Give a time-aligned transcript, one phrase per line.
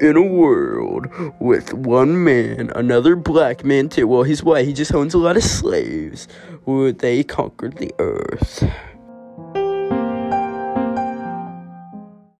[0.00, 1.06] in a world
[1.40, 4.06] with one man, another black man too.
[4.06, 4.66] Well, he's white.
[4.66, 6.28] He just owns a lot of slaves.
[6.66, 8.64] Would they conquer the earth.